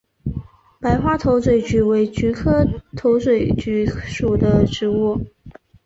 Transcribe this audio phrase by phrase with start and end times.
[0.79, 2.65] 白花头嘴菊为菊科
[2.97, 5.21] 头嘴菊属的植物。